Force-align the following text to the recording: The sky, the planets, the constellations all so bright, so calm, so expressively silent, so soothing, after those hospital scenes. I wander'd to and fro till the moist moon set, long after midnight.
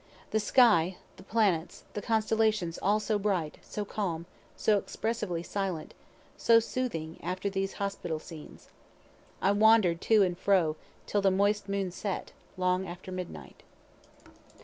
The 0.31 0.39
sky, 0.39 0.97
the 1.17 1.21
planets, 1.21 1.83
the 1.93 2.01
constellations 2.01 2.79
all 2.81 2.99
so 2.99 3.19
bright, 3.19 3.59
so 3.61 3.85
calm, 3.85 4.25
so 4.55 4.79
expressively 4.79 5.43
silent, 5.43 5.93
so 6.35 6.59
soothing, 6.59 7.19
after 7.21 7.51
those 7.51 7.73
hospital 7.73 8.17
scenes. 8.17 8.69
I 9.43 9.51
wander'd 9.51 10.01
to 10.01 10.23
and 10.23 10.35
fro 10.35 10.75
till 11.05 11.21
the 11.21 11.29
moist 11.29 11.69
moon 11.69 11.91
set, 11.91 12.31
long 12.57 12.87
after 12.87 13.11
midnight. 13.11 13.61